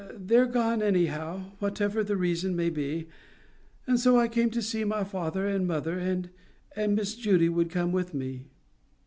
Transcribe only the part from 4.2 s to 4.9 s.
came to see